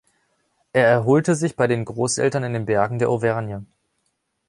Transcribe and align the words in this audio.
Er 0.73 0.87
erholte 0.87 1.35
sich 1.35 1.55
bei 1.55 1.67
den 1.67 1.85
Großeltern 1.85 2.43
in 2.43 2.53
den 2.53 2.65
Bergen 2.65 2.97
der 2.97 3.09
Auvergne. 3.11 3.67